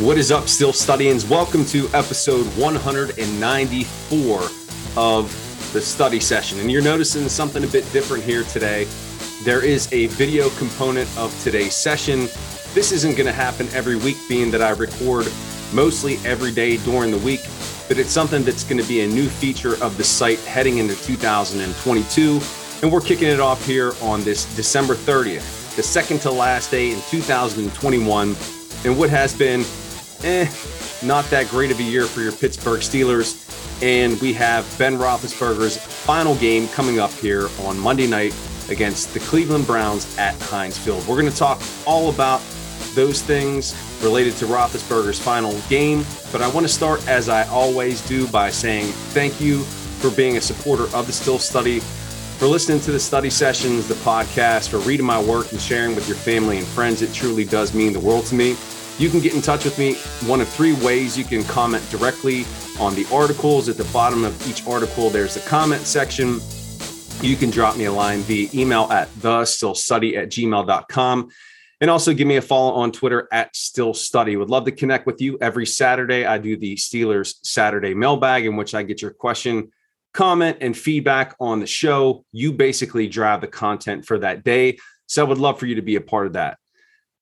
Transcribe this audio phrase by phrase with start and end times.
[0.00, 1.24] What is up, Steel Studians?
[1.24, 4.40] Welcome to episode 194
[4.96, 6.58] of the study session.
[6.58, 8.88] And you're noticing something a bit different here today.
[9.44, 12.22] There is a video component of today's session.
[12.74, 15.32] This isn't going to happen every week, being that I record
[15.72, 17.42] mostly every day during the week,
[17.86, 20.96] but it's something that's going to be a new feature of the site heading into
[21.04, 22.40] 2022.
[22.82, 26.90] And we're kicking it off here on this December 30th, the second to last day
[26.90, 28.34] in 2021,
[28.84, 29.64] and what has been
[30.24, 30.50] eh,
[31.02, 33.40] not that great of a year for your Pittsburgh Steelers.
[33.82, 38.34] And we have Ben Roethlisberger's final game coming up here on Monday night
[38.70, 41.06] against the Cleveland Browns at Heinz Field.
[41.06, 42.40] We're going to talk all about
[42.94, 46.04] those things related to Roethlisberger's final game.
[46.32, 49.62] But I want to start, as I always do, by saying thank you
[50.00, 53.94] for being a supporter of the Steel Study, for listening to the study sessions, the
[53.94, 57.02] podcast, for reading my work and sharing with your family and friends.
[57.02, 58.56] It truly does mean the world to me.
[58.96, 59.94] You can get in touch with me
[60.28, 61.18] one of three ways.
[61.18, 62.44] You can comment directly
[62.78, 63.68] on the articles.
[63.68, 66.38] At the bottom of each article, there's a comment section.
[67.20, 71.28] You can drop me a line via email at the steelstudy at gmail.com.
[71.80, 74.36] And also give me a follow on Twitter at Steel Study.
[74.36, 76.24] Would love to connect with you every Saturday.
[76.24, 79.72] I do the Steelers Saturday mailbag, in which I get your question,
[80.12, 82.24] comment, and feedback on the show.
[82.30, 84.78] You basically drive the content for that day.
[85.06, 86.58] So I would love for you to be a part of that.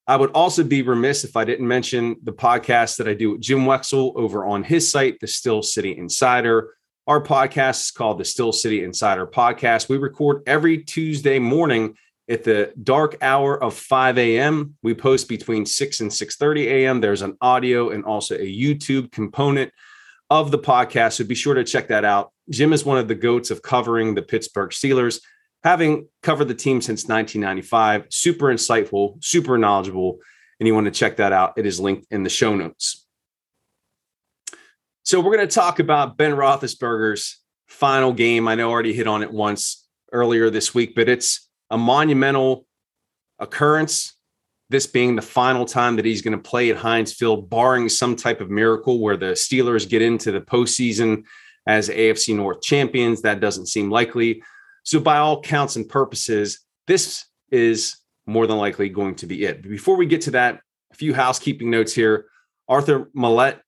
[0.06, 3.40] I would also be remiss if I didn't mention the podcast that I do with
[3.40, 6.74] Jim Wexell over on his site, The Steel City Insider.
[7.06, 9.88] Our podcast is called the Steel City Insider Podcast.
[9.88, 11.96] We record every Tuesday morning
[12.28, 14.76] at the dark hour of 5 a.m.
[14.82, 17.00] We post between 6 and 6:30 a.m.
[17.00, 19.72] There's an audio and also a YouTube component
[20.30, 21.14] of the podcast.
[21.14, 22.32] So be sure to check that out.
[22.50, 25.20] Jim is one of the goats of covering the Pittsburgh Steelers
[25.64, 28.06] having covered the team since 1995.
[28.10, 30.18] Super insightful, super knowledgeable.
[30.60, 31.54] And you want to check that out.
[31.56, 33.06] It is linked in the show notes.
[35.04, 38.46] So we're going to talk about Ben Roethlisberger's final game.
[38.46, 42.66] I know I already hit on it once earlier this week, but it's a monumental
[43.38, 44.14] occurrence.
[44.70, 48.16] This being the final time that he's going to play at Heinz Field, barring some
[48.16, 51.24] type of miracle where the Steelers get into the postseason
[51.66, 53.22] as AFC North champions.
[53.22, 54.42] That doesn't seem likely.
[54.82, 59.62] So, by all counts and purposes, this is more than likely going to be it.
[59.62, 60.60] But before we get to that,
[60.90, 62.26] a few housekeeping notes here.
[62.68, 63.60] Arthur Maulet,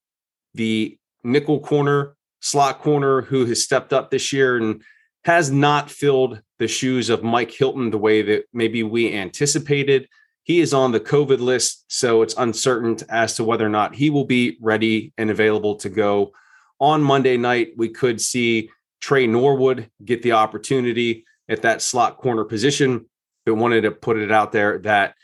[0.55, 4.83] the nickel corner, slot corner, who has stepped up this year and
[5.25, 10.09] has not filled the shoes of Mike Hilton the way that maybe we anticipated.
[10.43, 14.11] He is on the COVID list, so it's uncertain as to whether or not he
[14.11, 16.33] will be ready and available to go
[16.79, 17.69] on Monday night.
[17.77, 18.69] We could see
[19.05, 23.05] Tre Norwood get the opportunity at that slot corner position,
[23.45, 25.15] but wanted to put it out there that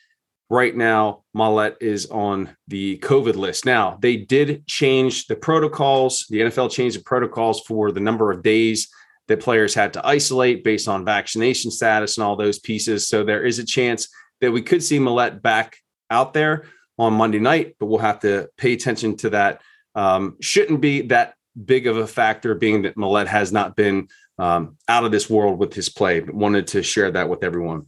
[0.50, 3.64] right now Maulet is on the COVID list.
[3.64, 6.26] Now, they did change the protocols.
[6.28, 8.86] The NFL changed the protocols for the number of days
[9.28, 13.08] that players had to isolate based on vaccination status and all those pieces.
[13.08, 14.08] So there is a chance
[14.42, 15.78] that we could see Maulet back
[16.10, 16.66] out there
[16.98, 19.62] on Monday night, but we'll have to pay attention to that.
[19.94, 21.32] Um, shouldn't be that
[21.64, 25.58] big of a factor, being that Maulet has not been um, out of this world
[25.58, 26.20] with his play.
[26.20, 27.86] But wanted to share that with everyone.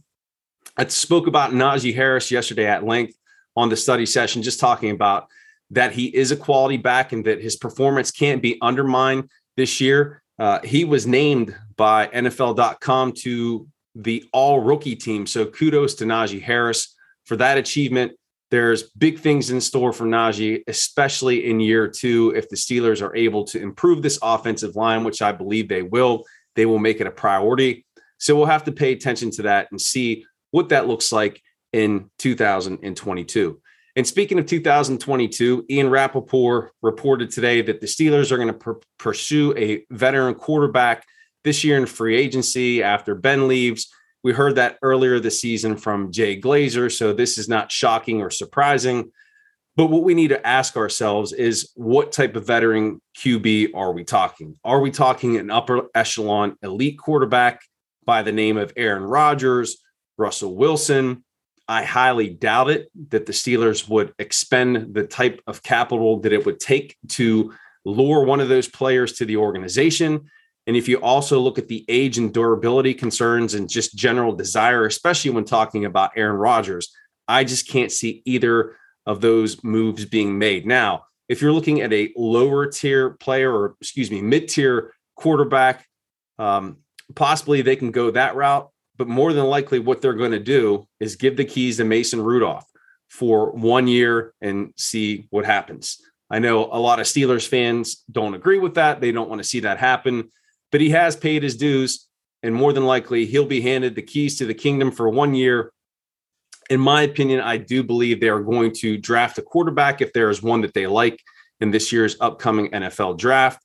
[0.77, 3.15] I spoke about Najee Harris yesterday at length
[3.55, 5.27] on the study session, just talking about
[5.69, 10.21] that he is a quality back and that his performance can't be undermined this year.
[10.39, 15.25] Uh, he was named by NFL.com to the all rookie team.
[15.25, 18.13] So kudos to Najee Harris for that achievement.
[18.53, 22.31] There's big things in store for Najee, especially in year two.
[22.35, 26.23] If the Steelers are able to improve this offensive line, which I believe they will,
[26.55, 27.83] they will make it a priority.
[28.19, 31.41] So we'll have to pay attention to that and see what that looks like
[31.71, 33.59] in 2022.
[33.95, 38.71] And speaking of 2022, Ian Rapoport reported today that the Steelers are going to pr-
[38.99, 41.07] pursue a veteran quarterback
[41.43, 43.91] this year in free agency after Ben leaves.
[44.23, 48.29] We heard that earlier this season from Jay Glazer, so this is not shocking or
[48.29, 49.11] surprising.
[49.75, 54.03] But what we need to ask ourselves is what type of veteran QB are we
[54.03, 54.55] talking?
[54.63, 57.61] Are we talking an upper echelon elite quarterback
[58.05, 59.77] by the name of Aaron Rodgers,
[60.17, 61.25] Russell Wilson?
[61.67, 66.45] I highly doubt it that the Steelers would expend the type of capital that it
[66.45, 67.53] would take to
[67.83, 70.29] lure one of those players to the organization.
[70.65, 74.85] And if you also look at the age and durability concerns and just general desire,
[74.85, 76.93] especially when talking about Aaron Rodgers,
[77.27, 80.65] I just can't see either of those moves being made.
[80.65, 85.85] Now, if you're looking at a lower tier player or, excuse me, mid tier quarterback,
[86.39, 86.77] um,
[87.15, 88.69] possibly they can go that route.
[88.97, 92.21] But more than likely, what they're going to do is give the keys to Mason
[92.21, 92.65] Rudolph.
[93.13, 95.99] for one year and see what happens.
[96.31, 99.01] I know a lot of Steelers fans don't agree with that.
[99.01, 100.31] They don't want to see that happen,
[100.73, 102.09] but he has paid his dues,
[102.41, 105.71] and more than likely, he'll be handed the keys to the kingdom for one year.
[106.67, 110.31] In my opinion, I do believe they are going to draft a quarterback if there
[110.31, 111.21] is one that they like
[111.61, 113.63] in this year's upcoming NFL draft.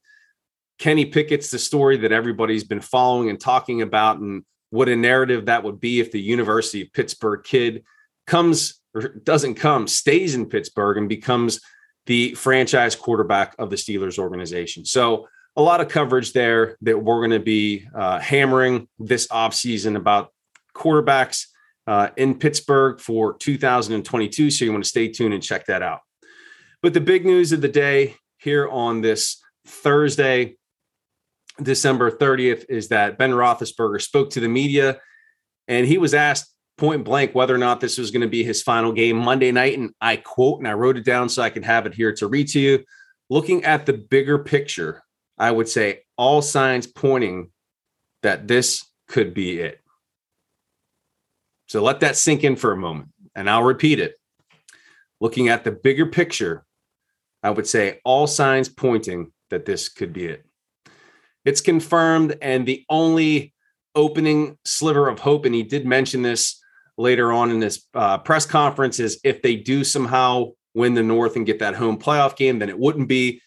[0.78, 5.46] Kenny Pickett's the story that everybody's been following and talking about, and what a narrative
[5.46, 7.84] that would be if the University of Pittsburgh kid
[8.26, 11.62] comes or doesn't come, stays in Pittsburgh and becomes
[12.04, 14.84] the franchise quarterback of the Steelers organization.
[14.84, 15.26] So,
[15.58, 20.32] a lot of coverage there that we're going to be uh, hammering this offseason about
[20.72, 21.46] quarterbacks
[21.88, 24.52] uh, in Pittsburgh for 2022.
[24.52, 26.00] So, you want to stay tuned and check that out.
[26.80, 30.56] But the big news of the day here on this Thursday,
[31.60, 35.00] December 30th, is that Ben Roethlisberger spoke to the media
[35.66, 38.62] and he was asked point blank whether or not this was going to be his
[38.62, 39.76] final game Monday night.
[39.76, 42.28] And I quote, and I wrote it down so I can have it here to
[42.28, 42.84] read to you.
[43.28, 45.02] Looking at the bigger picture,
[45.38, 47.50] I would say all signs pointing
[48.22, 49.80] that this could be it.
[51.66, 54.14] So let that sink in for a moment, and I'll repeat it.
[55.20, 56.64] Looking at the bigger picture,
[57.42, 60.44] I would say all signs pointing that this could be it.
[61.44, 63.54] It's confirmed, and the only
[63.94, 66.60] opening sliver of hope, and he did mention this
[66.96, 71.36] later on in this uh, press conference is if they do somehow win the North
[71.36, 73.40] and get that home playoff game, then it wouldn't be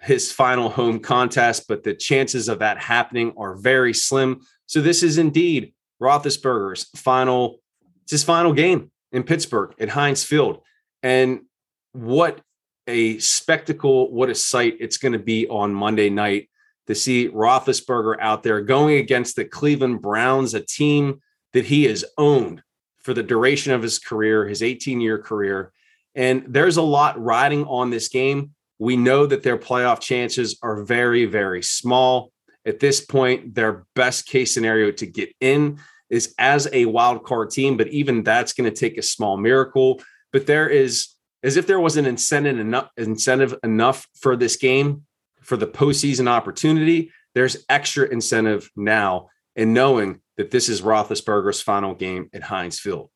[0.00, 4.40] his final home contest, but the chances of that happening are very slim.
[4.66, 7.60] So this is indeed Roethlisberger's final,
[8.02, 10.62] it's his final game in Pittsburgh at Heinz Field.
[11.02, 11.40] And
[11.92, 12.40] what
[12.86, 16.48] a spectacle, what a sight it's going to be on Monday night
[16.86, 21.20] to see Roethlisberger out there going against the Cleveland Browns, a team
[21.52, 22.62] that he has owned
[22.98, 25.72] for the duration of his career, his 18 year career.
[26.14, 28.54] And there's a lot riding on this game.
[28.78, 32.32] We know that their playoff chances are very, very small.
[32.64, 35.78] At this point, their best case scenario to get in
[36.10, 40.00] is as a wild card team, but even that's going to take a small miracle.
[40.32, 41.08] But there is,
[41.42, 45.06] as if there was an incentive enough, incentive enough for this game
[45.42, 47.10] for the postseason opportunity.
[47.34, 53.10] There's extra incentive now in knowing that this is Roethlisberger's final game at Heinz Field.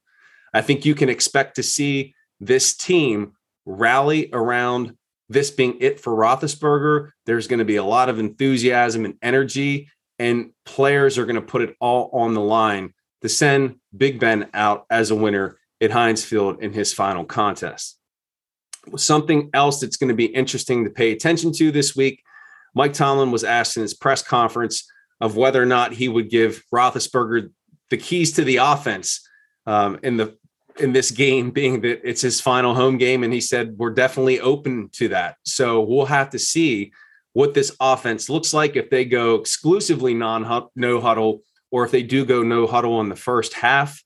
[0.53, 3.33] I think you can expect to see this team
[3.65, 4.97] rally around
[5.33, 7.11] this being it for Roethlisberger.
[7.27, 9.89] There's going to be a lot of enthusiasm and energy,
[10.19, 14.49] and players are going to put it all on the line to send Big Ben
[14.55, 17.99] out as a winner at Heinz Field in his final contest.
[18.97, 22.23] Something else that's going to be interesting to pay attention to this week
[22.75, 24.91] Mike Tomlin was asked in his press conference
[25.21, 27.51] of whether or not he would give Roethlisberger
[27.91, 29.27] the keys to the offense
[29.67, 30.37] um, in the
[30.79, 34.41] in this game, being that it's his final home game, and he said we're definitely
[34.41, 35.37] open to that.
[35.45, 36.93] So we'll have to see
[37.33, 42.03] what this offense looks like if they go exclusively non no huddle or if they
[42.03, 44.03] do go no huddle in the first half.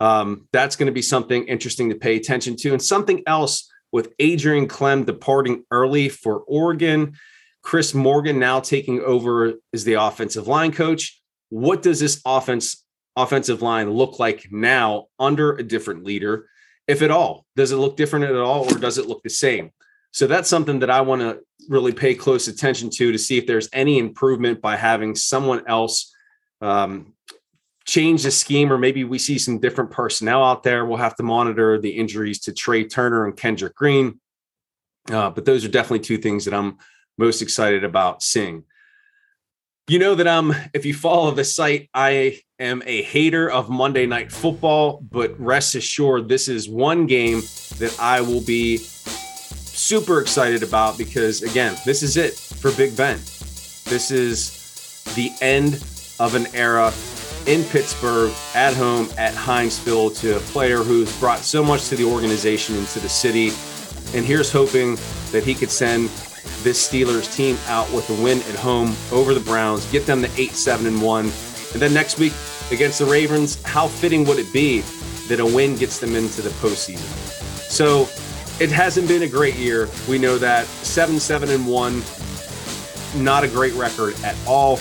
[0.00, 4.12] Um, that's going to be something interesting to pay attention to, and something else with
[4.18, 7.14] Adrian Klemm departing early for Oregon.
[7.62, 11.20] Chris Morgan now taking over as the offensive line coach.
[11.50, 12.81] What does this offense
[13.16, 16.48] offensive line look like now under a different leader,
[16.86, 17.46] if at all?
[17.56, 19.70] Does it look different at all, or does it look the same?
[20.12, 23.46] So that's something that I want to really pay close attention to to see if
[23.46, 26.14] there's any improvement by having someone else
[26.60, 27.14] um,
[27.84, 30.84] change the scheme, or maybe we see some different personnel out there.
[30.84, 34.20] We'll have to monitor the injuries to Trai Turner and Kendrick Green.
[35.10, 36.78] Uh, but those are definitely two things that I'm
[37.18, 38.64] most excited about seeing.
[39.88, 44.06] You know that I'm, if you follow the site, I am a hater of Monday
[44.06, 47.42] Night Football, but rest assured, this is one game
[47.78, 53.16] that I will be super excited about because, again, this is it for Big Ben.
[53.16, 55.74] This is the end
[56.20, 56.92] of an era
[57.46, 59.34] in Pittsburgh, at home, at
[59.70, 63.48] Field, to a player who's brought so much to the organization and to the city.
[64.16, 64.96] And here's hoping
[65.32, 66.08] that he could send
[66.62, 70.30] this Steelers team out with a win at home over the Browns, get them to
[70.40, 71.32] 8 7 and 1.
[71.72, 72.32] And then next week
[72.70, 74.80] against the Ravens, how fitting would it be
[75.28, 77.08] that a win gets them into the postseason?
[77.70, 78.08] So
[78.62, 79.88] it hasn't been a great year.
[80.08, 82.02] We know that 7 7 and 1,
[83.22, 84.78] not a great record at all.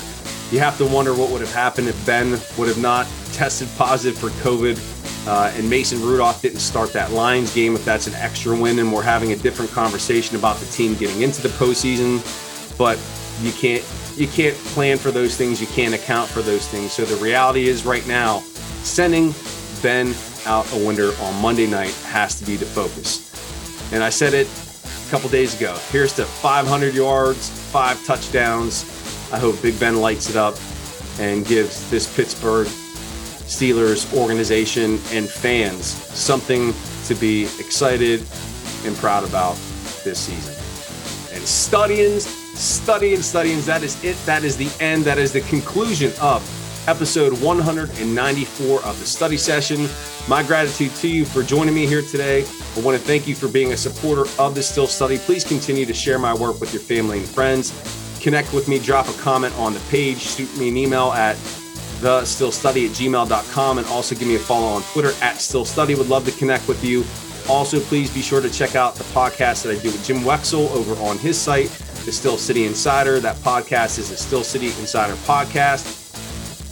[0.52, 4.18] You have to wonder what would have happened if Ben would have not tested positive
[4.18, 4.78] for COVID
[5.28, 8.92] uh, and Mason Rudolph didn't start that Lions game, if that's an extra win, and
[8.92, 12.20] we're having a different conversation about the team getting into the postseason.
[12.78, 12.98] But
[13.42, 13.84] you can't
[14.16, 15.62] you can't plan for those things.
[15.62, 16.92] You can't account for those things.
[16.92, 18.40] So the reality is, right now,
[18.84, 19.34] sending
[19.82, 20.14] Ben
[20.46, 23.30] out a winner on Monday night has to be the focus.
[23.94, 25.76] And I said it a couple days ago.
[25.90, 28.84] Here's to 500 yards, five touchdowns.
[29.32, 30.56] I hope Big Ben lights it up
[31.20, 36.74] and gives this Pittsburgh Steelers organization and fans something
[37.06, 38.22] to be excited
[38.86, 39.56] and proud about
[40.04, 40.56] this season.
[41.36, 41.44] And
[42.54, 44.18] studying, studying, studying, that is it.
[44.26, 45.04] That is the end.
[45.04, 46.42] That is the conclusion of
[46.88, 49.88] episode 194 of the study session.
[50.28, 52.46] My gratitude to you for joining me here today.
[52.76, 55.18] I want to thank you for being a supporter of the Steel Study.
[55.18, 57.72] Please continue to share my work with your family and friends.
[58.22, 61.36] Connect with me, drop a comment on the page, shoot me an email at
[62.02, 65.66] the steel study at gmail.com and also give me a follow on Twitter at steel
[65.66, 65.96] study.
[65.96, 67.04] Would love to connect with you.
[67.50, 70.70] Also, please be sure to check out the podcast that I do with Jim Wexell
[70.72, 71.70] over on his site,
[72.06, 73.20] The Steel City Insider.
[73.20, 75.98] That podcast is the Steel City Insider podcast.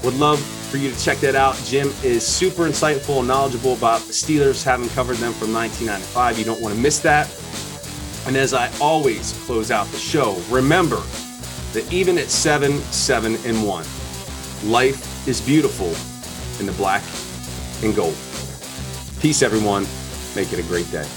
[0.03, 1.55] Would love for you to check that out.
[1.65, 6.39] Jim is super insightful and knowledgeable about the Steelers, having covered them from 1995.
[6.39, 7.27] You don't want to miss that.
[8.25, 11.01] And as I always close out the show, remember
[11.74, 13.86] that even at seven, seven, and one,
[14.63, 15.89] life is beautiful
[16.59, 17.03] in the black
[17.83, 18.15] and gold.
[19.19, 19.86] Peace, everyone.
[20.36, 21.07] Make it a great day.